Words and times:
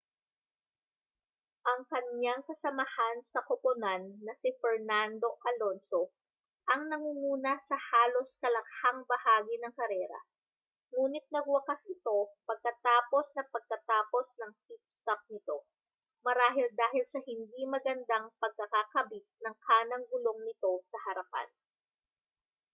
ang 1.71 1.81
kaniyang 1.91 2.41
kasamahan 2.49 3.17
sa 3.31 3.39
koponan 3.47 4.03
na 4.25 4.33
si 4.41 4.49
fernando 4.61 5.29
alonso 5.51 6.01
ang 6.71 6.81
nangunguna 6.91 7.53
sa 7.69 7.77
halos 7.89 8.29
kalakhang 8.43 8.99
bahagi 9.11 9.55
ng 9.61 9.69
karera 9.79 10.17
nguni't 10.93 11.27
nagwakas 11.35 11.81
ito 11.95 12.17
pagkatapos 12.49 13.25
na 13.37 13.43
pagkatapos 13.53 14.27
ng 14.41 14.51
pit-stop 14.65 15.21
nito 15.31 15.57
marahil 16.25 16.69
dahil 16.81 17.03
sa 17.13 17.19
hindi 17.29 17.61
magandang 17.75 18.25
pagkakakabit 18.41 19.27
ng 19.43 19.53
kanang 19.69 20.01
gulong 20.11 20.39
nito 20.49 20.71
sa 20.89 20.97
harapan 21.13 21.45